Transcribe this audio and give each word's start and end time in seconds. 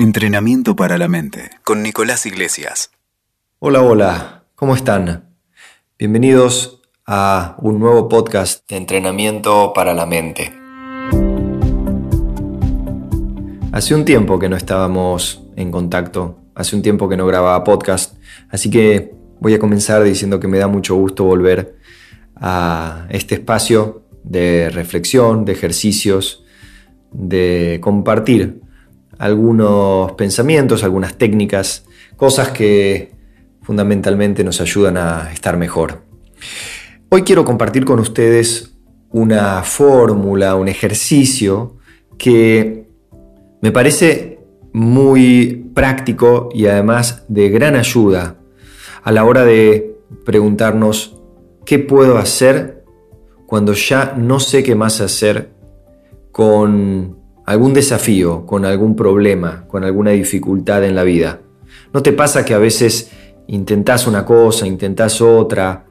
Entrenamiento 0.00 0.76
para 0.76 0.96
la 0.96 1.08
mente 1.08 1.50
con 1.64 1.82
Nicolás 1.82 2.24
Iglesias. 2.24 2.92
Hola, 3.58 3.82
hola, 3.82 4.44
¿cómo 4.54 4.76
están? 4.76 5.34
Bienvenidos 5.98 6.82
a 7.04 7.56
un 7.58 7.80
nuevo 7.80 8.08
podcast 8.08 8.64
de 8.70 8.76
entrenamiento 8.76 9.72
para 9.74 9.94
la 9.94 10.06
mente. 10.06 10.52
Hace 13.72 13.96
un 13.96 14.04
tiempo 14.04 14.38
que 14.38 14.48
no 14.48 14.54
estábamos 14.54 15.42
en 15.56 15.72
contacto, 15.72 16.38
hace 16.54 16.76
un 16.76 16.82
tiempo 16.82 17.08
que 17.08 17.16
no 17.16 17.26
grababa 17.26 17.64
podcast, 17.64 18.18
así 18.50 18.70
que 18.70 19.12
voy 19.40 19.54
a 19.54 19.58
comenzar 19.58 20.04
diciendo 20.04 20.38
que 20.38 20.46
me 20.46 20.58
da 20.58 20.68
mucho 20.68 20.94
gusto 20.94 21.24
volver 21.24 21.76
a 22.36 23.08
este 23.10 23.34
espacio 23.34 24.04
de 24.22 24.70
reflexión, 24.70 25.44
de 25.44 25.54
ejercicios, 25.54 26.44
de 27.10 27.80
compartir 27.82 28.67
algunos 29.18 30.12
pensamientos, 30.12 30.84
algunas 30.84 31.16
técnicas, 31.16 31.84
cosas 32.16 32.50
que 32.50 33.12
fundamentalmente 33.62 34.44
nos 34.44 34.60
ayudan 34.60 34.96
a 34.96 35.32
estar 35.32 35.56
mejor. 35.56 36.02
Hoy 37.10 37.22
quiero 37.22 37.44
compartir 37.44 37.84
con 37.84 37.98
ustedes 37.98 38.74
una 39.10 39.62
fórmula, 39.62 40.54
un 40.54 40.68
ejercicio 40.68 41.76
que 42.16 42.88
me 43.60 43.72
parece 43.72 44.38
muy 44.72 45.70
práctico 45.74 46.48
y 46.52 46.66
además 46.66 47.24
de 47.28 47.48
gran 47.48 47.76
ayuda 47.76 48.36
a 49.02 49.12
la 49.12 49.24
hora 49.24 49.44
de 49.44 49.96
preguntarnos 50.24 51.16
qué 51.64 51.78
puedo 51.78 52.18
hacer 52.18 52.84
cuando 53.46 53.72
ya 53.72 54.14
no 54.16 54.40
sé 54.40 54.62
qué 54.62 54.74
más 54.74 55.00
hacer 55.00 55.50
con 56.32 57.17
algún 57.48 57.72
desafío, 57.72 58.44
con 58.44 58.66
algún 58.66 58.94
problema, 58.94 59.64
con 59.68 59.82
alguna 59.82 60.10
dificultad 60.10 60.84
en 60.84 60.94
la 60.94 61.02
vida. 61.02 61.40
¿No 61.94 62.02
te 62.02 62.12
pasa 62.12 62.44
que 62.44 62.52
a 62.52 62.58
veces 62.58 63.10
intentás 63.46 64.06
una 64.06 64.26
cosa, 64.26 64.66
intentás 64.66 65.22
otra, 65.22 65.86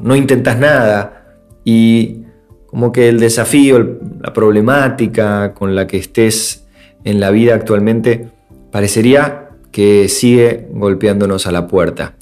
no 0.00 0.14
intentás 0.14 0.56
nada 0.60 1.40
y 1.64 2.22
como 2.68 2.92
que 2.92 3.08
el 3.08 3.18
desafío, 3.18 3.98
la 4.20 4.32
problemática 4.32 5.54
con 5.54 5.74
la 5.74 5.88
que 5.88 5.96
estés 5.96 6.68
en 7.02 7.18
la 7.18 7.32
vida 7.32 7.56
actualmente 7.56 8.30
parecería 8.70 9.48
que 9.72 10.08
sigue 10.08 10.68
golpeándonos 10.70 11.48
a 11.48 11.52
la 11.52 11.66
puerta? 11.66 12.14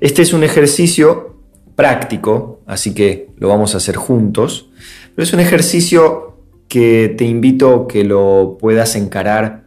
Este 0.00 0.22
es 0.22 0.32
un 0.32 0.44
ejercicio 0.44 1.34
práctico, 1.74 2.60
así 2.64 2.94
que 2.94 3.30
lo 3.38 3.48
vamos 3.48 3.74
a 3.74 3.78
hacer 3.78 3.96
juntos, 3.96 4.70
pero 5.16 5.24
es 5.24 5.32
un 5.32 5.40
ejercicio 5.40 6.33
que 6.74 7.14
te 7.16 7.24
invito 7.24 7.86
que 7.86 8.02
lo 8.02 8.58
puedas 8.58 8.96
encarar 8.96 9.62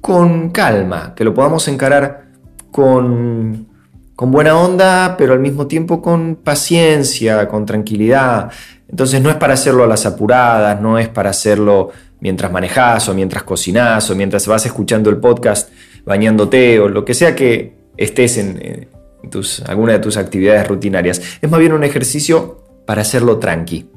con 0.00 0.48
calma, 0.48 1.14
que 1.14 1.22
lo 1.22 1.34
podamos 1.34 1.68
encarar 1.68 2.30
con, 2.70 3.68
con 4.16 4.30
buena 4.30 4.58
onda, 4.58 5.16
pero 5.18 5.34
al 5.34 5.40
mismo 5.40 5.66
tiempo 5.66 6.00
con 6.00 6.36
paciencia, 6.36 7.46
con 7.46 7.66
tranquilidad. 7.66 8.50
Entonces 8.88 9.20
no 9.20 9.28
es 9.28 9.36
para 9.36 9.52
hacerlo 9.52 9.84
a 9.84 9.86
las 9.86 10.06
apuradas, 10.06 10.80
no 10.80 10.98
es 10.98 11.10
para 11.10 11.28
hacerlo 11.28 11.90
mientras 12.20 12.50
manejas 12.50 13.06
o 13.10 13.14
mientras 13.14 13.42
cocinás 13.42 14.10
o 14.10 14.16
mientras 14.16 14.46
vas 14.46 14.64
escuchando 14.64 15.10
el 15.10 15.18
podcast 15.18 15.70
bañándote 16.06 16.80
o 16.80 16.88
lo 16.88 17.04
que 17.04 17.12
sea 17.12 17.36
que 17.36 17.74
estés 17.98 18.38
en, 18.38 18.88
tus, 19.30 19.60
alguna 19.64 19.92
de 19.92 19.98
tus 19.98 20.16
actividades 20.16 20.66
rutinarias. 20.66 21.20
Es 21.42 21.50
más 21.50 21.60
bien 21.60 21.74
un 21.74 21.84
ejercicio 21.84 22.64
para 22.86 23.02
hacerlo 23.02 23.38
tranqui. 23.38 23.90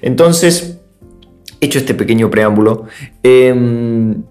Entonces, 0.00 0.77
Hecho 1.60 1.78
este 1.78 1.94
pequeño 1.94 2.30
preámbulo, 2.30 2.86
em, 3.22 4.22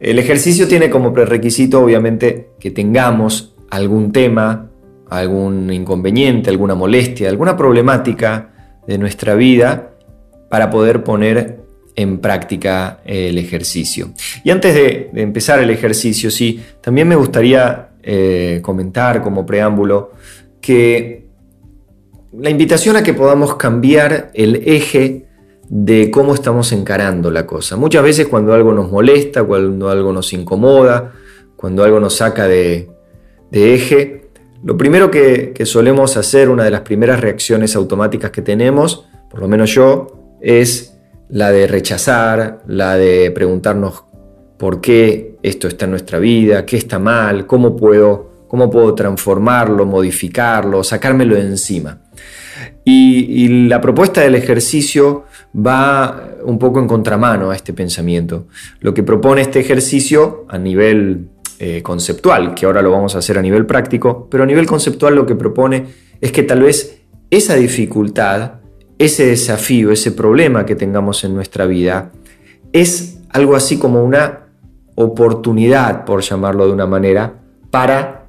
el 0.00 0.18
ejercicio 0.18 0.66
tiene 0.66 0.90
como 0.90 1.12
prerequisito 1.12 1.80
obviamente 1.82 2.50
que 2.58 2.70
tengamos 2.70 3.54
algún 3.70 4.12
tema, 4.12 4.70
algún 5.10 5.72
inconveniente, 5.72 6.50
alguna 6.50 6.74
molestia, 6.74 7.28
alguna 7.28 7.56
problemática 7.56 8.80
de 8.86 8.98
nuestra 8.98 9.34
vida 9.34 9.90
para 10.48 10.70
poder 10.70 11.04
poner 11.04 11.60
en 11.96 12.18
práctica 12.18 13.00
el 13.04 13.38
ejercicio. 13.38 14.10
Y 14.42 14.50
antes 14.50 14.74
de, 14.74 15.10
empezar 15.14 15.60
el 15.60 15.70
ejercicio, 15.70 16.30
sí, 16.30 16.60
también 16.80 17.08
me 17.08 17.16
gustaría 17.16 17.90
eh, 18.02 18.60
comentar 18.62 19.22
como 19.22 19.46
preámbulo 19.46 20.12
que 20.60 21.24
la 22.32 22.50
invitación 22.50 22.96
a 22.96 23.02
que 23.02 23.14
podamos 23.14 23.54
cambiar 23.56 24.30
el 24.34 24.56
eje 24.66 25.23
de 25.68 26.10
cómo 26.10 26.34
estamos 26.34 26.72
encarando 26.72 27.30
la 27.30 27.46
cosa. 27.46 27.76
Muchas 27.76 28.02
veces 28.02 28.28
cuando 28.28 28.52
algo 28.52 28.72
nos 28.72 28.90
molesta, 28.90 29.44
cuando 29.44 29.88
algo 29.88 30.12
nos 30.12 30.32
incomoda, 30.32 31.12
cuando 31.56 31.84
algo 31.84 32.00
nos 32.00 32.16
saca 32.16 32.46
de, 32.46 32.90
eje, 33.50 34.28
lo 34.62 34.76
primero 34.76 35.10
que, 35.10 35.54
solemos 35.64 36.16
hacer, 36.16 36.48
una 36.48 36.64
de 36.64 36.70
las 36.70 36.82
primeras 36.82 37.20
reacciones 37.20 37.76
automáticas 37.76 38.30
que 38.30 38.42
tenemos, 38.42 39.06
por 39.30 39.40
lo 39.40 39.48
menos 39.48 39.74
yo, 39.74 40.36
es 40.40 40.96
la 41.28 41.50
de 41.50 41.66
rechazar, 41.66 42.62
la 42.66 42.96
de 42.96 43.30
preguntarnos 43.30 44.04
por 44.58 44.80
qué 44.80 45.36
esto 45.42 45.68
está 45.68 45.86
en 45.86 45.92
nuestra 45.92 46.18
vida, 46.18 46.64
qué 46.64 46.76
está 46.76 46.98
mal, 46.98 47.46
cómo 47.46 47.76
puedo, 47.76 48.44
cómo 48.48 48.70
puedo 48.70 48.94
transformarlo, 48.94 49.86
modificarlo, 49.86 50.84
sacármelo 50.84 51.34
de 51.34 51.42
encima. 51.42 52.00
Y, 52.84 53.68
la 53.68 53.80
propuesta 53.80 54.20
del 54.20 54.34
ejercicio 54.34 55.24
va 55.54 56.30
un 56.42 56.58
poco 56.58 56.80
en 56.80 56.88
contramano 56.88 57.50
a 57.50 57.56
este 57.56 57.72
pensamiento. 57.72 58.46
Lo 58.80 58.92
que 58.92 59.02
propone 59.02 59.42
este 59.42 59.60
ejercicio 59.60 60.46
a 60.48 60.58
nivel 60.58 61.28
eh, 61.58 61.82
conceptual, 61.82 62.54
que 62.54 62.66
ahora 62.66 62.82
lo 62.82 62.90
vamos 62.90 63.14
a 63.14 63.18
hacer 63.18 63.38
a 63.38 63.42
nivel 63.42 63.64
práctico, 63.66 64.28
pero 64.30 64.42
a 64.42 64.46
nivel 64.46 64.66
conceptual 64.66 65.14
lo 65.14 65.26
que 65.26 65.36
propone 65.36 65.86
es 66.20 66.32
que 66.32 66.42
tal 66.42 66.62
vez 66.62 67.02
esa 67.30 67.54
dificultad, 67.54 68.54
ese 68.98 69.26
desafío, 69.26 69.92
ese 69.92 70.12
problema 70.12 70.66
que 70.66 70.74
tengamos 70.74 71.24
en 71.24 71.34
nuestra 71.34 71.66
vida, 71.66 72.10
es 72.72 73.20
algo 73.30 73.54
así 73.54 73.78
como 73.78 74.04
una 74.04 74.46
oportunidad, 74.96 76.04
por 76.04 76.22
llamarlo 76.22 76.66
de 76.66 76.72
una 76.72 76.86
manera, 76.86 77.40
para 77.70 78.26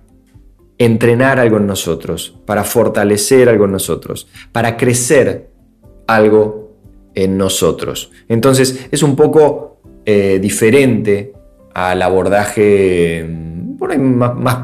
entrenar 0.77 1.39
algo 1.39 1.57
en 1.57 1.67
nosotros, 1.67 2.37
para 2.45 2.63
fortalecer 2.63 3.49
algo 3.49 3.65
en 3.65 3.71
nosotros, 3.71 4.27
para 4.51 4.77
crecer 4.77 5.49
algo 6.07 6.64
en 7.15 7.37
nosotros. 7.37 8.11
Entonces 8.27 8.87
es 8.91 9.01
un 9.01 9.15
poco 9.15 9.79
eh, 10.05 10.39
diferente 10.41 11.33
al 11.73 12.01
abordaje 12.01 13.25
mm, 13.27 13.75
más, 14.37 14.57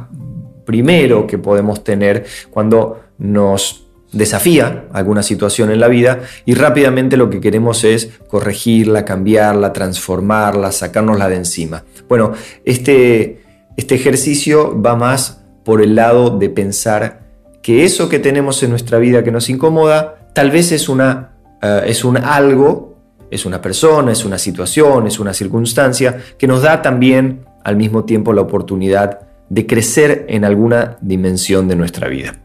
primero 0.65 1.25
que 1.25 1.37
podemos 1.37 1.83
tener 1.83 2.25
cuando 2.49 3.01
nos 3.17 3.87
desafía 4.11 4.87
alguna 4.91 5.23
situación 5.23 5.71
en 5.71 5.79
la 5.79 5.87
vida 5.87 6.21
y 6.45 6.53
rápidamente 6.53 7.17
lo 7.17 7.29
que 7.29 7.39
queremos 7.39 7.83
es 7.83 8.11
corregirla, 8.27 9.05
cambiarla, 9.05 9.73
transformarla, 9.73 10.71
sacárnosla 10.71 11.29
de 11.29 11.35
encima. 11.37 11.83
Bueno, 12.09 12.33
este, 12.65 13.41
este 13.77 13.95
ejercicio 13.95 14.79
va 14.81 14.95
más 14.95 15.43
por 15.63 15.81
el 15.81 15.95
lado 15.95 16.37
de 16.37 16.49
pensar 16.49 17.21
que 17.61 17.85
eso 17.85 18.09
que 18.09 18.19
tenemos 18.19 18.61
en 18.63 18.71
nuestra 18.71 18.97
vida 18.97 19.23
que 19.23 19.31
nos 19.31 19.49
incomoda, 19.49 20.29
tal 20.33 20.51
vez 20.51 20.71
es, 20.71 20.89
una, 20.89 21.30
eh, 21.61 21.83
es 21.85 22.03
un 22.03 22.17
algo, 22.17 22.97
es 23.29 23.45
una 23.45 23.61
persona, 23.61 24.11
es 24.11 24.25
una 24.25 24.37
situación, 24.37 25.07
es 25.07 25.19
una 25.19 25.33
circunstancia 25.33 26.17
que 26.37 26.47
nos 26.47 26.61
da 26.61 26.81
también 26.81 27.45
al 27.63 27.75
mismo 27.75 28.05
tiempo 28.05 28.33
la 28.33 28.41
oportunidad 28.41 29.21
de 29.49 29.67
crecer 29.67 30.25
en 30.29 30.45
alguna 30.45 30.97
dimensión 31.01 31.67
de 31.67 31.75
nuestra 31.75 32.07
vida. 32.07 32.35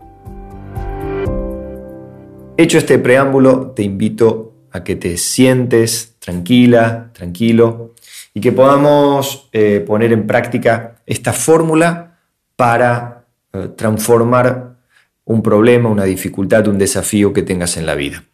Hecho 2.57 2.79
este 2.79 2.99
preámbulo, 2.99 3.73
te 3.73 3.83
invito 3.83 4.55
a 4.73 4.83
que 4.83 4.97
te 4.97 5.17
sientes 5.17 6.17
tranquila, 6.19 7.11
tranquilo, 7.13 7.95
y 8.35 8.41
que 8.41 8.53
podamos 8.53 9.49
eh, 9.53 9.83
poner 9.87 10.13
en 10.13 10.27
práctica 10.27 10.97
esta 11.07 11.33
fórmula 11.33 12.19
para 12.55 13.25
eh, 13.53 13.69
transformar 13.77 14.77
un 15.25 15.43
problema, 15.43 15.89
una 15.89 16.05
dificultad, 16.05 16.69
un 16.69 16.79
desafío 16.79 17.33
que 17.33 17.43
tengas 17.43 17.77
en 17.77 17.87
la 17.87 17.95
vida. 17.95 18.25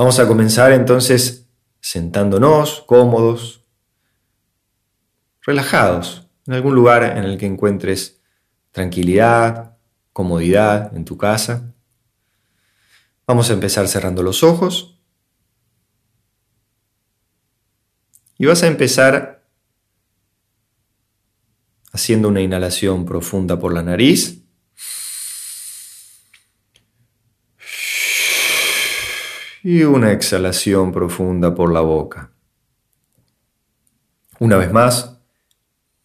Vamos 0.00 0.18
a 0.18 0.26
comenzar 0.26 0.72
entonces 0.72 1.46
sentándonos 1.82 2.80
cómodos, 2.86 3.66
relajados, 5.42 6.26
en 6.46 6.54
algún 6.54 6.74
lugar 6.74 7.02
en 7.18 7.24
el 7.24 7.36
que 7.36 7.44
encuentres 7.44 8.18
tranquilidad, 8.70 9.76
comodidad 10.14 10.96
en 10.96 11.04
tu 11.04 11.18
casa. 11.18 11.74
Vamos 13.26 13.50
a 13.50 13.52
empezar 13.52 13.88
cerrando 13.88 14.22
los 14.22 14.42
ojos 14.42 14.98
y 18.38 18.46
vas 18.46 18.62
a 18.62 18.68
empezar 18.68 19.46
haciendo 21.92 22.28
una 22.28 22.40
inhalación 22.40 23.04
profunda 23.04 23.58
por 23.58 23.74
la 23.74 23.82
nariz. 23.82 24.39
Y 29.62 29.82
una 29.82 30.12
exhalación 30.12 30.90
profunda 30.90 31.54
por 31.54 31.72
la 31.72 31.80
boca. 31.80 32.30
Una 34.38 34.56
vez 34.56 34.72
más, 34.72 35.18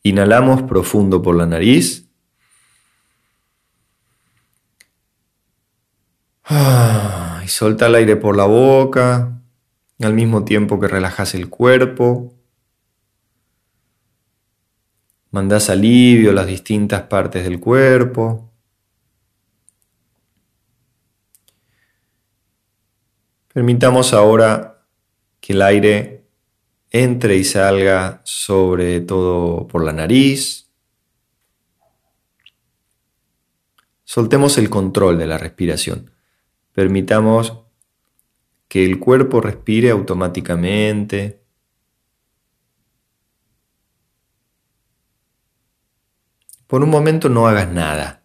inhalamos 0.04 0.64
profundo 0.64 1.22
por 1.22 1.36
la 1.36 1.46
nariz. 1.46 2.06
Ah, 6.44 7.42
y 7.46 7.48
solta 7.48 7.88
el 7.88 7.96
aire 7.96 8.18
por 8.18 8.36
la 8.36 8.46
boca, 8.46 9.42
al 10.02 10.14
mismo 10.14 10.44
tiempo 10.44 10.78
que 10.80 10.90
relajas 10.90 11.34
el 11.34 11.50
cuerpo. 11.50 12.34
Mandas 15.32 15.70
alivio 15.70 16.32
a 16.32 16.34
las 16.34 16.48
distintas 16.48 17.04
partes 17.04 17.46
del 17.46 17.62
cuerpo. 17.62 18.52
Permitamos 23.56 24.12
ahora 24.12 24.86
que 25.40 25.54
el 25.54 25.62
aire 25.62 26.28
entre 26.92 27.38
y 27.38 27.46
salga 27.46 28.20
sobre 28.26 29.00
todo 29.00 29.66
por 29.66 29.82
la 29.82 29.94
nariz. 29.94 30.70
Soltemos 34.04 34.58
el 34.58 34.70
control 34.70 35.18
de 35.18 35.28
la 35.28 35.38
respiración. 35.38 36.12
Permitamos 36.74 37.62
que 38.68 38.84
el 38.84 39.00
cuerpo 39.00 39.40
respire 39.40 39.90
automáticamente. 39.90 41.42
Por 46.68 46.84
un 46.84 46.90
momento 46.90 47.30
no 47.30 47.48
hagas 47.48 47.72
nada. 47.72 48.22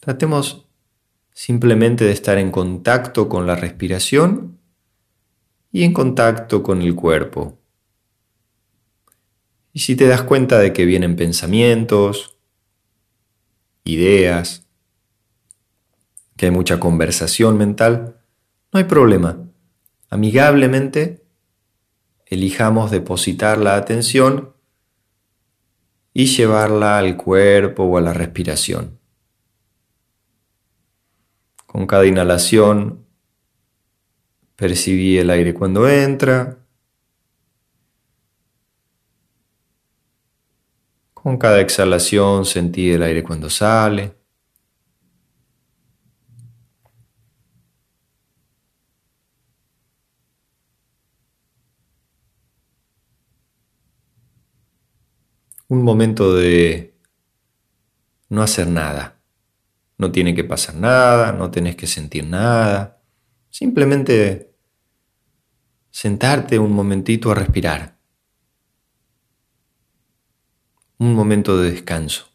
Tratemos 0.00 0.67
simplemente 1.38 2.04
de 2.04 2.10
estar 2.10 2.36
en 2.36 2.50
contacto 2.50 3.28
con 3.28 3.46
la 3.46 3.54
respiración 3.54 4.58
y 5.70 5.84
en 5.84 5.92
contacto 5.92 6.64
con 6.64 6.82
el 6.82 6.96
cuerpo. 6.96 7.60
Y 9.72 9.78
si 9.78 9.94
te 9.94 10.08
das 10.08 10.22
cuenta 10.22 10.58
de 10.58 10.72
que 10.72 10.84
vienen 10.84 11.14
pensamientos, 11.14 12.36
ideas, 13.84 14.66
que 16.36 16.46
hay 16.46 16.50
mucha 16.50 16.80
conversación 16.80 17.56
mental, 17.56 18.16
no 18.72 18.78
hay 18.78 18.84
problema. 18.84 19.38
Amigablemente 20.10 21.24
elijamos 22.26 22.90
depositar 22.90 23.58
la 23.58 23.76
atención 23.76 24.54
y 26.12 26.26
llevarla 26.26 26.98
al 26.98 27.16
cuerpo 27.16 27.84
o 27.84 27.96
a 27.96 28.00
la 28.00 28.12
respiración. 28.12 28.97
Con 31.68 31.86
cada 31.86 32.04
inhalación 32.06 33.06
Percibí 34.58 35.16
el 35.18 35.30
aire 35.30 35.54
cuando 35.54 35.88
entra. 35.88 36.58
Con 41.14 41.38
cada 41.38 41.60
exhalación 41.60 42.44
sentí 42.44 42.90
el 42.90 43.04
aire 43.04 43.22
cuando 43.22 43.48
sale. 43.50 44.16
Un 55.68 55.84
momento 55.84 56.34
de 56.34 56.94
no 58.28 58.42
hacer 58.42 58.66
nada. 58.66 59.17
No 59.98 60.12
tiene 60.12 60.34
que 60.34 60.44
pasar 60.44 60.76
nada, 60.76 61.32
no 61.32 61.50
tenés 61.50 61.74
que 61.74 61.88
sentir 61.88 62.24
nada. 62.24 63.02
Simplemente 63.50 64.54
sentarte 65.90 66.58
un 66.58 66.72
momentito 66.72 67.32
a 67.32 67.34
respirar. 67.34 67.98
Un 70.98 71.14
momento 71.14 71.60
de 71.60 71.72
descanso. 71.72 72.28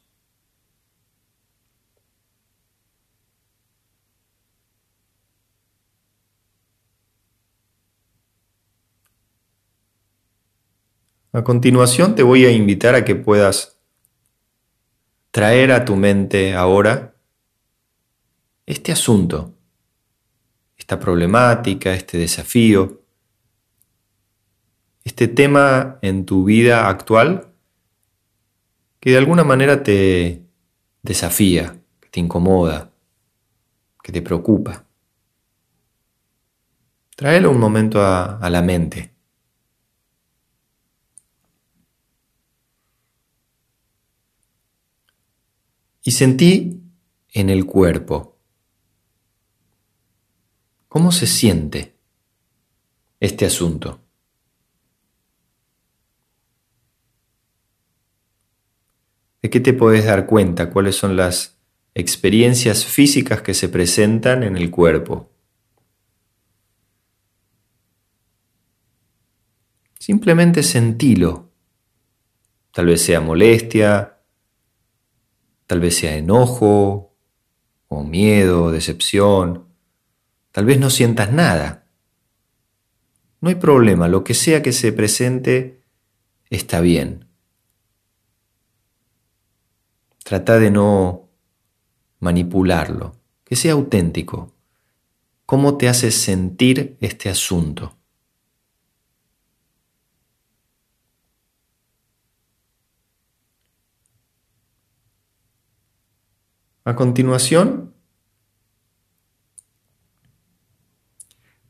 A 11.32 11.44
continuación 11.44 12.14
te 12.14 12.24
voy 12.24 12.46
a 12.46 12.52
invitar 12.52 12.94
a 12.94 13.06
que 13.06 13.16
puedas 13.16 13.80
traer 15.32 15.72
a 15.72 15.84
tu 15.84 15.96
mente 15.96 16.54
ahora 16.54 17.13
este 18.66 18.92
asunto, 18.92 19.54
esta 20.78 21.00
problemática, 21.00 21.94
este 21.94 22.18
desafío, 22.18 23.02
este 25.04 25.28
tema 25.28 26.00
en 26.02 26.26
tu 26.26 26.46
vida 26.46 26.88
actual 26.88 27.54
que 29.00 29.12
de 29.12 29.18
alguna 29.18 29.44
manera 29.44 29.84
te 29.84 30.46
desafía, 31.02 31.78
que 32.00 32.10
te 32.10 32.20
incomoda, 32.22 32.94
que 34.02 34.12
te 34.14 34.22
preocupa. 34.22 34.86
Tráelo 37.16 37.52
un 37.52 37.60
momento 37.60 38.02
a, 38.02 38.38
a 38.38 38.50
la 38.50 38.62
mente. 38.62 39.14
Y 46.02 46.12
sentí 46.12 46.82
en 47.34 47.50
el 47.50 47.66
cuerpo. 47.66 48.33
¿Cómo 50.94 51.12
se 51.12 51.26
siente 51.26 51.96
este 53.20 53.48
asunto? 53.48 54.00
¿De 59.42 59.50
qué 59.50 59.60
te 59.60 59.74
puedes 59.74 60.06
dar 60.06 60.28
cuenta? 60.28 60.70
¿Cuáles 60.70 60.96
son 60.96 61.16
las 61.16 61.58
experiencias 61.96 62.86
físicas 62.86 63.42
que 63.42 63.56
se 63.56 63.70
presentan 63.70 64.44
en 64.44 64.56
el 64.56 64.70
cuerpo? 64.70 65.32
Simplemente 69.98 70.62
sentilo. 70.62 71.50
Tal 72.72 72.86
vez 72.86 73.02
sea 73.02 73.20
molestia, 73.20 74.20
tal 75.66 75.80
vez 75.80 75.96
sea 75.98 76.16
enojo, 76.16 77.16
o 77.88 78.04
miedo, 78.04 78.70
decepción. 78.70 79.73
Tal 80.54 80.66
vez 80.66 80.80
no 80.80 80.92
sientas 80.92 81.34
nada. 81.34 81.88
No 83.42 83.50
hay 83.50 83.56
problema, 83.56 84.08
lo 84.08 84.24
que 84.24 84.36
sea 84.36 84.62
que 84.62 84.72
se 84.72 84.94
presente 84.94 85.82
está 86.52 86.80
bien. 86.80 87.28
Trata 90.24 90.60
de 90.60 90.70
no 90.70 91.28
manipularlo, 92.20 93.16
que 93.44 93.56
sea 93.56 93.74
auténtico. 93.74 94.54
¿Cómo 95.48 95.76
te 95.76 95.90
hace 95.90 96.12
sentir 96.12 96.98
este 97.02 97.30
asunto? 97.30 97.98
A 106.86 106.96
continuación, 106.96 107.93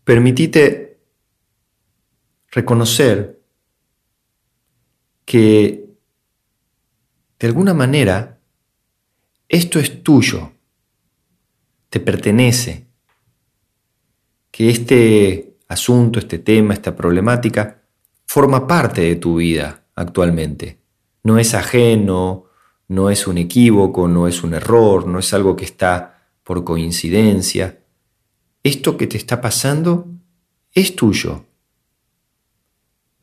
permitite 0.04 1.00
reconocer 2.52 3.42
que 5.26 5.86
de 7.40 7.48
alguna 7.48 7.74
manera 7.74 8.40
esto 9.50 9.80
es 9.80 10.04
tuyo, 10.04 10.52
te 11.90 12.00
pertenece, 12.00 12.88
que 14.50 14.70
este 14.70 15.58
asunto, 15.68 16.20
este 16.20 16.40
tema, 16.40 16.74
esta 16.74 16.96
problemática, 16.96 17.84
forma 18.26 18.66
parte 18.66 19.02
de 19.02 19.16
tu 19.16 19.38
vida 19.38 19.86
actualmente. 19.96 20.80
No 21.24 21.38
es 21.38 21.54
ajeno, 21.54 22.46
no 22.88 23.10
es 23.10 23.28
un 23.28 23.38
equívoco, 23.38 24.08
no 24.08 24.28
es 24.28 24.44
un 24.44 24.54
error, 24.54 25.08
no 25.08 25.20
es 25.20 25.34
algo 25.34 25.56
que 25.56 25.66
está 25.66 26.30
por 26.44 26.64
coincidencia. 26.64 27.83
Esto 28.64 28.98
que 28.98 29.08
te 29.08 29.18
está 29.18 29.42
pasando 29.42 30.08
es 30.72 30.96
tuyo. 30.96 31.46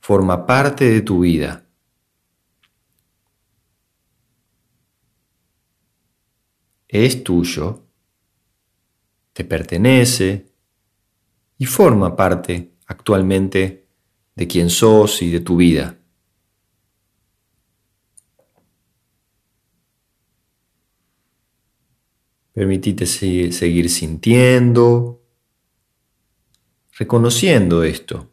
Forma 0.00 0.46
parte 0.46 0.84
de 0.84 1.00
tu 1.00 1.20
vida. 1.20 1.66
es 6.92 7.22
tuyo, 7.22 7.86
te 9.32 9.44
pertenece 9.44 10.46
y 11.56 11.66
forma 11.66 12.16
parte 12.16 12.72
actualmente 12.86 13.86
de 14.34 14.48
quién 14.48 14.70
sos 14.70 15.22
y 15.22 15.30
de 15.30 15.40
tu 15.40 15.56
vida. 15.56 15.96
Permitite 22.52 23.06
seguir 23.06 23.88
sintiendo, 23.88 25.19
reconociendo 27.00 27.82
esto. 27.82 28.30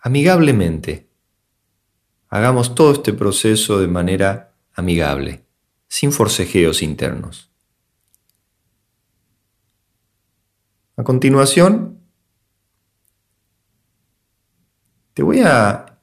Amigablemente. 0.00 1.08
Hagamos 2.26 2.74
todo 2.74 2.90
este 2.90 3.12
proceso 3.12 3.78
de 3.78 3.86
manera 3.86 4.56
amigable, 4.74 5.44
sin 5.86 6.10
forcejeos 6.10 6.82
internos. 6.82 7.52
A 10.96 11.04
continuación, 11.04 12.00
te 15.14 15.22
voy 15.22 15.42
a 15.44 16.00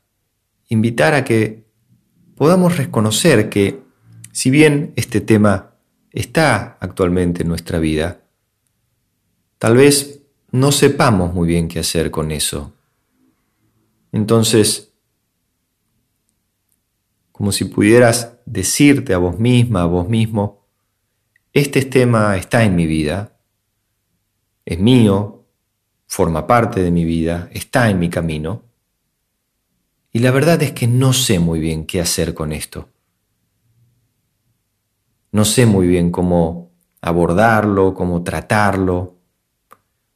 invitar 0.70 1.14
a 1.14 1.26
que 1.26 1.66
podamos 2.38 2.78
reconocer 2.78 3.50
que, 3.50 3.84
si 4.32 4.50
bien 4.50 4.94
este 4.96 5.20
tema 5.20 5.69
está 6.12 6.78
actualmente 6.80 7.44
en 7.44 7.50
nuestra 7.50 7.80
vida, 7.80 8.22
tal 9.58 9.78
vez 9.78 10.22
no 10.52 10.72
sepamos 10.72 11.34
muy 11.34 11.48
bien 11.48 11.68
qué 11.68 11.80
hacer 11.80 12.12
con 12.12 12.32
eso. 12.32 12.74
Entonces, 14.12 14.92
como 17.32 17.52
si 17.52 17.66
pudieras 17.66 18.38
decirte 18.46 19.14
a 19.14 19.18
vos 19.18 19.40
misma, 19.40 19.84
a 19.84 19.86
vos 19.86 20.10
mismo, 20.10 20.66
este 21.54 21.84
tema 21.86 22.36
está 22.38 22.64
en 22.64 22.76
mi 22.76 22.86
vida, 22.86 23.38
es 24.66 24.80
mío, 24.80 25.46
forma 26.06 26.48
parte 26.48 26.82
de 26.82 26.92
mi 26.92 27.06
vida, 27.06 27.50
está 27.54 27.90
en 27.90 28.00
mi 28.00 28.10
camino, 28.10 28.64
y 30.12 30.20
la 30.20 30.32
verdad 30.32 30.62
es 30.64 30.72
que 30.72 30.88
no 30.88 31.14
sé 31.14 31.40
muy 31.40 31.60
bien 31.60 31.86
qué 31.86 32.02
hacer 32.02 32.34
con 32.34 32.52
esto. 32.52 32.90
No 35.32 35.46
sé 35.46 35.66
muy 35.66 35.88
bien 35.88 36.12
cómo 36.12 36.72
abordarlo, 37.02 37.94
cómo 37.94 38.24
tratarlo. 38.24 39.18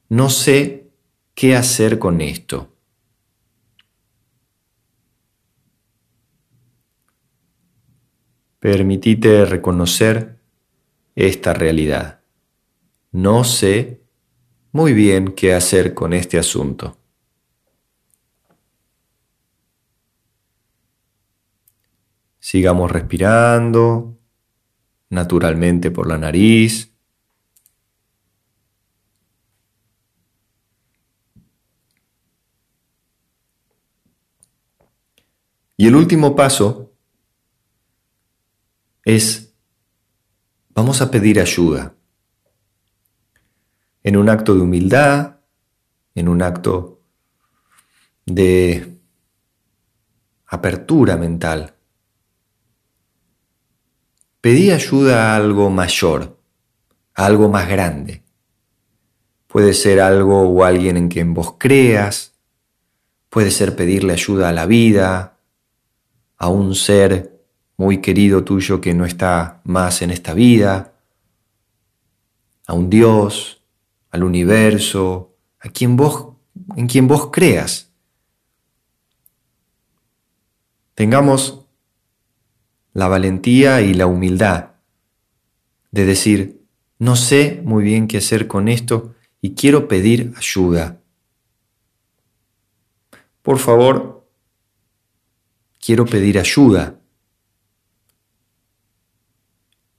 No 0.09 0.29
sé 0.29 0.91
qué 1.35 1.55
hacer 1.55 1.99
con 1.99 2.21
esto. 2.21 2.69
Permitite 8.59 9.45
reconocer 9.45 10.39
esta 11.15 11.53
realidad. 11.53 12.21
No 13.11 13.43
sé 13.43 14.01
muy 14.71 14.93
bien 14.93 15.33
qué 15.33 15.53
hacer 15.53 15.93
con 15.93 16.13
este 16.13 16.39
asunto. 16.39 16.97
Sigamos 22.39 22.91
respirando 22.91 24.17
naturalmente 25.13 25.91
por 25.91 26.07
la 26.07 26.17
nariz. 26.17 26.93
Y 35.77 35.87
el 35.87 35.95
último 35.95 36.35
paso 36.35 36.93
es, 39.03 39.53
vamos 40.69 41.01
a 41.01 41.11
pedir 41.11 41.39
ayuda. 41.39 41.95
En 44.03 44.17
un 44.17 44.29
acto 44.29 44.53
de 44.53 44.61
humildad, 44.61 45.37
en 46.15 46.27
un 46.29 46.41
acto 46.41 47.01
de 48.25 48.99
apertura 50.47 51.17
mental. 51.17 51.75
Pedí 54.43 54.71
ayuda 54.71 55.31
a 55.31 55.35
algo 55.37 55.69
mayor, 55.69 56.37
a 57.15 57.25
algo 57.25 57.47
más 57.47 57.69
grande. 57.69 58.23
Puede 59.47 59.73
ser 59.73 60.01
algo 60.01 60.41
o 60.41 60.65
alguien 60.65 60.97
en 60.97 61.07
quien 61.07 61.33
vos 61.33 61.55
creas, 61.57 62.33
puede 63.29 63.51
ser 63.51 63.73
pedirle 63.77 64.11
ayuda 64.11 64.49
a 64.49 64.51
la 64.51 64.65
vida, 64.65 65.39
a 66.35 66.49
un 66.49 66.75
ser 66.75 67.41
muy 67.77 68.01
querido 68.01 68.43
tuyo 68.43 68.81
que 68.81 68.93
no 68.93 69.05
está 69.05 69.61
más 69.63 70.01
en 70.01 70.11
esta 70.11 70.33
vida, 70.33 70.93
a 72.67 72.73
un 72.73 72.89
Dios, 72.89 73.63
al 74.11 74.25
universo, 74.25 75.37
a 75.61 75.69
quien 75.69 75.95
vos, 75.95 76.33
en 76.75 76.87
quien 76.87 77.07
vos 77.07 77.29
creas. 77.31 77.93
Tengamos 80.95 81.62
la 82.93 83.07
valentía 83.07 83.81
y 83.81 83.93
la 83.93 84.05
humildad 84.05 84.71
de 85.91 86.05
decir, 86.05 86.63
no 86.99 87.15
sé 87.15 87.61
muy 87.63 87.83
bien 87.83 88.07
qué 88.07 88.17
hacer 88.17 88.47
con 88.47 88.67
esto 88.67 89.15
y 89.41 89.55
quiero 89.55 89.87
pedir 89.87 90.33
ayuda. 90.37 91.01
Por 93.41 93.59
favor, 93.59 94.27
quiero 95.79 96.05
pedir 96.05 96.39
ayuda. 96.39 96.99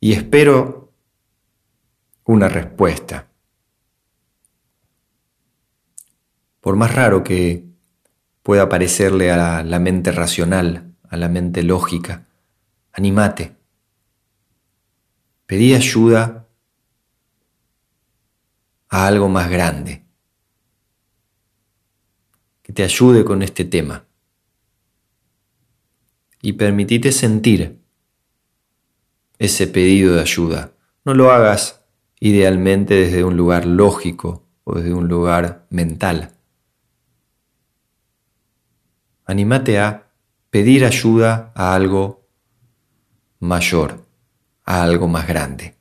Y 0.00 0.12
espero 0.12 0.92
una 2.24 2.48
respuesta. 2.48 3.28
Por 6.60 6.76
más 6.76 6.94
raro 6.94 7.22
que 7.22 7.66
pueda 8.42 8.68
parecerle 8.68 9.30
a 9.30 9.62
la 9.62 9.78
mente 9.78 10.10
racional, 10.10 10.94
a 11.08 11.16
la 11.16 11.28
mente 11.28 11.62
lógica, 11.62 12.26
Animate. 12.94 13.56
Pedí 15.46 15.74
ayuda 15.74 16.48
a 18.88 19.06
algo 19.06 19.28
más 19.28 19.50
grande 19.50 20.04
que 22.62 22.72
te 22.72 22.82
ayude 22.82 23.24
con 23.24 23.42
este 23.42 23.64
tema. 23.64 24.06
Y 26.40 26.54
permitite 26.54 27.12
sentir 27.12 27.82
ese 29.38 29.66
pedido 29.66 30.14
de 30.14 30.20
ayuda. 30.20 30.72
No 31.04 31.14
lo 31.14 31.30
hagas 31.30 31.84
idealmente 32.20 32.94
desde 32.94 33.24
un 33.24 33.36
lugar 33.36 33.66
lógico 33.66 34.46
o 34.64 34.76
desde 34.76 34.94
un 34.94 35.08
lugar 35.08 35.66
mental. 35.68 36.30
Anímate 39.26 39.78
a 39.78 40.10
pedir 40.50 40.84
ayuda 40.84 41.52
a 41.54 41.74
algo 41.74 42.23
mayor 43.44 44.06
a 44.64 44.82
algo 44.82 45.06
más 45.06 45.26
grande. 45.28 45.76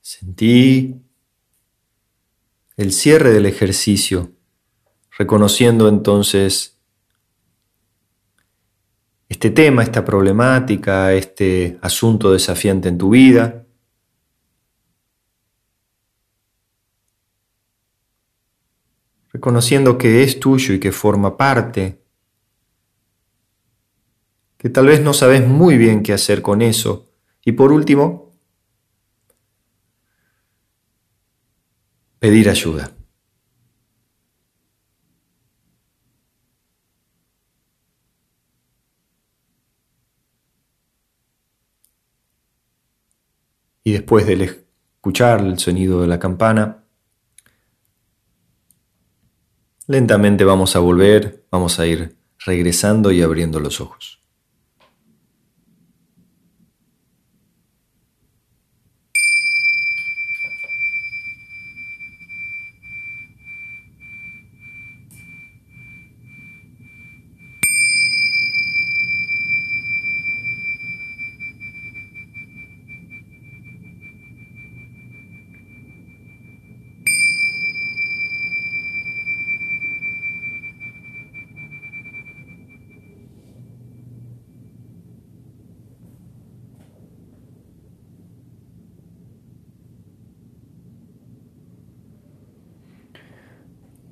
Sentí 0.00 1.00
el 2.76 2.92
cierre 2.92 3.30
del 3.30 3.46
ejercicio, 3.46 4.32
reconociendo 5.16 5.88
entonces 5.88 6.79
este 9.40 9.48
tema, 9.48 9.82
esta 9.82 10.04
problemática, 10.04 11.14
este 11.14 11.78
asunto 11.80 12.30
desafiante 12.30 12.90
en 12.90 12.98
tu 12.98 13.08
vida. 13.08 13.64
Reconociendo 19.32 19.96
que 19.96 20.22
es 20.22 20.38
tuyo 20.38 20.74
y 20.74 20.78
que 20.78 20.92
forma 20.92 21.38
parte, 21.38 22.02
que 24.58 24.68
tal 24.68 24.88
vez 24.88 25.00
no 25.00 25.14
sabes 25.14 25.48
muy 25.48 25.78
bien 25.78 26.02
qué 26.02 26.12
hacer 26.12 26.42
con 26.42 26.60
eso. 26.60 27.10
Y 27.42 27.52
por 27.52 27.72
último, 27.72 28.34
pedir 32.18 32.50
ayuda. 32.50 32.99
Y 43.90 43.92
después 43.92 44.24
de 44.24 44.44
escuchar 44.44 45.40
el 45.40 45.58
sonido 45.58 46.00
de 46.00 46.06
la 46.06 46.20
campana, 46.20 46.84
lentamente 49.88 50.44
vamos 50.44 50.76
a 50.76 50.78
volver, 50.78 51.44
vamos 51.50 51.80
a 51.80 51.86
ir 51.88 52.16
regresando 52.38 53.10
y 53.10 53.20
abriendo 53.20 53.58
los 53.58 53.80
ojos. 53.80 54.19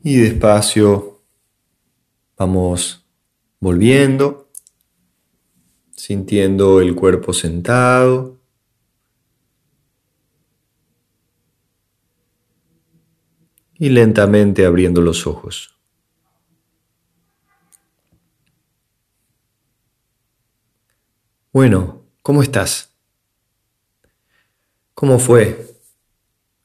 Y 0.02 0.16
despacio 0.16 1.22
vamos 2.36 3.04
volviendo, 3.58 4.48
sintiendo 5.96 6.80
el 6.80 6.94
cuerpo 6.94 7.32
sentado. 7.32 8.38
Y 13.74 13.90
lentamente 13.90 14.64
abriendo 14.64 15.00
los 15.00 15.26
ojos. 15.26 15.74
Bueno, 21.52 22.04
¿cómo 22.22 22.42
estás? 22.42 22.92
¿Cómo 24.94 25.18
fue 25.18 25.76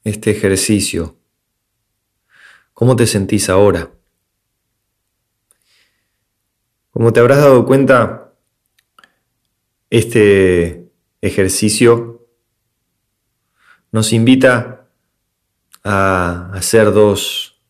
este 0.04 0.30
ejercicio? 0.30 1.16
¿Cómo 2.74 2.96
te 2.96 3.06
sentís 3.06 3.48
ahora? 3.48 3.90
Como 6.90 7.12
te 7.12 7.20
habrás 7.20 7.38
dado 7.38 7.64
cuenta, 7.64 8.32
este 9.90 10.90
ejercicio 11.20 12.26
nos 13.92 14.12
invita 14.12 14.88
a 15.84 16.50
hacer 16.52 16.92
dos, 16.92 17.62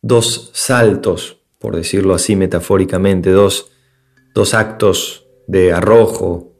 dos 0.00 0.50
saltos, 0.54 1.42
por 1.58 1.76
decirlo 1.76 2.14
así 2.14 2.36
metafóricamente, 2.36 3.30
dos, 3.30 3.70
dos 4.34 4.54
actos 4.54 5.26
de 5.46 5.74
arrojo 5.74 6.54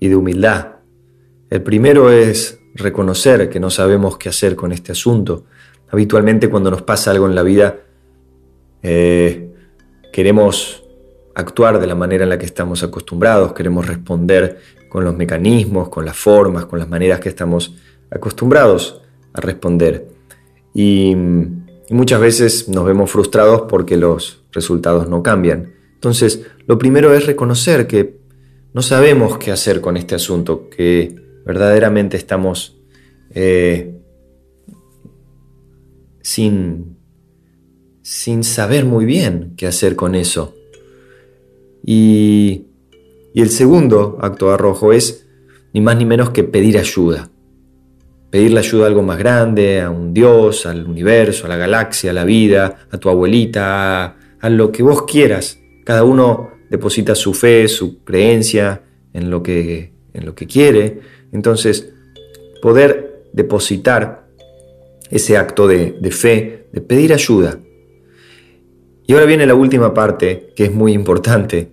y 0.00 0.08
de 0.08 0.16
humildad. 0.16 0.78
El 1.48 1.62
primero 1.62 2.10
es 2.10 2.58
reconocer 2.74 3.48
que 3.50 3.60
no 3.60 3.70
sabemos 3.70 4.18
qué 4.18 4.28
hacer 4.28 4.56
con 4.56 4.72
este 4.72 4.92
asunto. 4.92 5.46
Habitualmente 5.90 6.50
cuando 6.50 6.70
nos 6.70 6.82
pasa 6.82 7.10
algo 7.10 7.26
en 7.26 7.34
la 7.34 7.42
vida, 7.42 7.80
eh, 8.82 9.52
queremos 10.12 10.84
actuar 11.34 11.80
de 11.80 11.86
la 11.86 11.94
manera 11.94 12.24
en 12.24 12.30
la 12.30 12.38
que 12.38 12.46
estamos 12.46 12.82
acostumbrados, 12.82 13.52
queremos 13.52 13.86
responder 13.86 14.58
con 14.88 15.04
los 15.04 15.16
mecanismos, 15.16 15.88
con 15.88 16.04
las 16.04 16.16
formas, 16.16 16.66
con 16.66 16.78
las 16.78 16.88
maneras 16.88 17.20
que 17.20 17.28
estamos 17.28 17.74
acostumbrados 18.10 19.02
a 19.32 19.40
responder. 19.40 20.08
Y, 20.74 21.16
muchas 21.90 22.20
veces 22.20 22.68
nos 22.68 22.84
vemos 22.84 23.10
frustrados 23.10 23.62
porque 23.62 23.96
los 23.96 24.44
resultados 24.52 25.08
no 25.08 25.22
cambian. 25.22 25.72
Entonces, 25.94 26.42
lo 26.66 26.76
primero 26.76 27.14
es 27.14 27.24
reconocer 27.24 27.86
que 27.86 28.18
no 28.74 28.82
sabemos 28.82 29.38
qué 29.38 29.52
hacer 29.52 29.80
con 29.80 29.96
este 29.96 30.14
asunto, 30.14 30.68
que 30.68 31.14
verdaderamente 31.46 32.18
estamos 32.18 32.76
eh, 33.30 33.97
sin, 36.22 36.96
sin 38.02 38.44
saber 38.44 38.84
muy 38.84 39.04
bien 39.04 39.54
qué 39.56 39.66
hacer 39.66 39.96
con 39.96 40.14
eso. 40.14 40.54
Y, 41.84 42.66
y 43.34 43.40
el 43.42 43.50
segundo 43.50 44.18
acto 44.20 44.48
de 44.48 44.54
arrojo 44.54 44.92
es 44.92 45.26
ni 45.72 45.80
más 45.80 45.96
ni 45.96 46.04
menos 46.04 46.30
que 46.30 46.44
pedir 46.44 46.78
ayuda. 46.78 47.30
Pedirle 48.30 48.60
ayuda 48.60 48.84
a 48.84 48.88
algo 48.88 49.02
más 49.02 49.18
grande, 49.18 49.80
a 49.80 49.90
un 49.90 50.12
Dios, 50.12 50.66
al 50.66 50.86
universo, 50.86 51.46
a 51.46 51.48
la 51.48 51.56
galaxia, 51.56 52.10
a 52.10 52.14
la 52.14 52.24
vida, 52.24 52.86
a 52.90 52.98
tu 52.98 53.08
abuelita, 53.08 54.04
a, 54.04 54.16
a 54.40 54.50
lo 54.50 54.70
que 54.70 54.82
vos 54.82 55.02
quieras. 55.02 55.58
Cada 55.84 56.04
uno 56.04 56.50
deposita 56.68 57.14
su 57.14 57.32
fe, 57.32 57.68
su 57.68 58.04
creencia 58.04 58.82
en 59.12 59.30
lo 59.30 59.42
que, 59.42 59.92
en 60.12 60.26
lo 60.26 60.34
que 60.34 60.46
quiere. 60.46 61.00
Entonces, 61.32 61.92
poder 62.60 63.24
depositar 63.32 64.27
ese 65.10 65.36
acto 65.36 65.66
de, 65.66 65.96
fe, 66.10 66.68
de 66.72 66.80
pedir 66.80 67.12
ayuda. 67.12 67.58
Y 69.06 69.12
ahora 69.12 69.26
viene 69.26 69.46
la 69.46 69.54
última 69.54 69.94
parte, 69.94 70.52
que 70.54 70.64
es 70.66 70.72
muy 70.72 70.92
importante, 70.92 71.70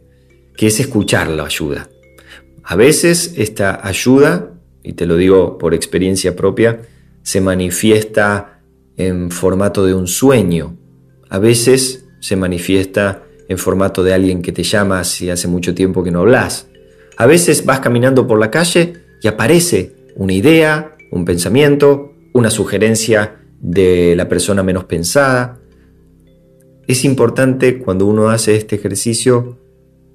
que 0.56 0.68
es 0.68 0.80
escuchar 0.80 1.28
la 1.28 1.46
ayuda. 1.46 1.90
A 2.64 2.76
veces 2.76 3.34
esta 3.38 3.86
ayuda, 3.86 4.54
y 4.84 4.94
te 4.94 5.06
lo 5.06 5.18
digo 5.18 5.58
por 5.58 5.74
experiencia 5.74 6.36
propia, 6.36 6.82
se 7.24 7.42
manifiesta 7.42 8.62
en 8.98 9.32
formato 9.32 9.86
de 9.86 9.94
un 9.94 10.08
sueño. 10.08 10.78
A 11.30 11.40
veces 11.40 12.06
se 12.22 12.36
manifiesta 12.36 13.24
en 13.48 13.58
formato 13.58 14.04
de 14.04 14.14
alguien 14.14 14.42
que 14.42 14.52
te 14.52 14.64
llama 14.64 15.04
si 15.04 15.30
hace 15.30 15.48
mucho 15.48 15.76
tiempo 15.76 16.04
que 16.04 16.12
no 16.12 16.22
hablas. 16.22 16.68
A 17.18 17.26
veces 17.26 17.66
vas 17.66 17.82
caminando 17.82 18.28
por 18.28 18.40
la 18.40 18.50
calle 18.50 18.94
y 19.22 19.28
aparece 19.28 19.94
una 20.16 20.34
idea, 20.34 20.96
un 21.12 21.26
pensamiento, 21.26 22.15
una 22.36 22.50
sugerencia 22.50 23.38
de 23.62 24.14
la 24.18 24.28
persona 24.28 24.62
menos 24.62 24.84
pensada. 24.84 25.58
Es 26.86 27.06
importante 27.06 27.80
cuando 27.80 28.06
uno 28.06 28.28
hace 28.28 28.58
este 28.58 28.76
ejercicio 28.76 29.58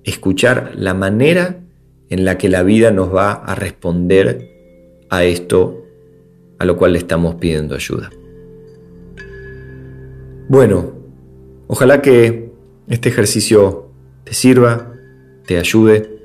escuchar 0.05 0.73
la 0.75 0.93
manera 0.93 1.61
en 2.11 2.27
la 2.27 2.37
que 2.37 2.51
la 2.51 2.63
vida 2.63 2.91
nos 2.91 3.15
va 3.15 3.33
a 3.33 3.55
responder 3.55 4.51
a 5.09 5.25
esto 5.25 5.83
a 6.59 6.67
lo 6.67 6.77
cual 6.77 6.93
le 6.93 6.99
estamos 6.99 7.37
pidiendo 7.37 7.75
ayuda. 7.75 8.11
Bueno, 10.47 10.93
ojalá 11.69 12.03
que 12.03 12.53
este 12.89 13.09
ejercicio 13.09 13.93
te 14.25 14.35
sirva, 14.35 14.93
te 15.47 15.57
ayude. 15.57 16.21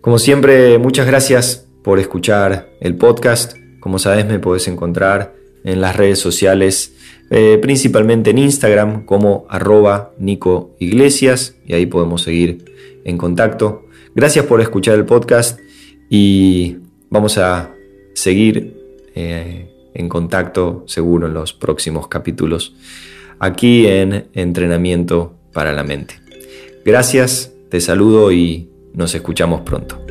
Como 0.00 0.20
siempre, 0.20 0.78
muchas 0.78 1.08
gracias 1.08 1.66
por 1.82 1.98
escuchar 1.98 2.70
el 2.80 2.96
podcast. 2.96 3.63
Como 3.84 3.98
sabes, 3.98 4.24
me 4.24 4.38
puedes 4.38 4.66
encontrar 4.66 5.34
en 5.62 5.82
las 5.82 5.94
redes 5.94 6.18
sociales, 6.18 6.94
eh, 7.28 7.58
principalmente 7.60 8.30
en 8.30 8.38
Instagram 8.38 9.04
como 9.04 9.44
arroba 9.50 10.14
Nico 10.18 10.74
Iglesias, 10.78 11.56
y 11.66 11.74
ahí 11.74 11.84
podemos 11.84 12.22
seguir 12.22 12.64
en 13.04 13.18
contacto. 13.18 13.84
Gracias 14.14 14.46
por 14.46 14.62
escuchar 14.62 14.94
el 14.94 15.04
podcast 15.04 15.60
y 16.08 16.78
vamos 17.10 17.36
a 17.36 17.74
seguir 18.14 18.74
eh, 19.14 19.70
en 19.92 20.08
contacto 20.08 20.84
seguro 20.86 21.26
en 21.26 21.34
los 21.34 21.52
próximos 21.52 22.08
capítulos 22.08 22.74
aquí 23.38 23.86
en 23.86 24.28
Entrenamiento 24.32 25.34
para 25.52 25.74
la 25.74 25.84
mente. 25.84 26.14
Gracias, 26.86 27.52
te 27.68 27.82
saludo 27.82 28.32
y 28.32 28.70
nos 28.94 29.14
escuchamos 29.14 29.60
pronto. 29.60 30.03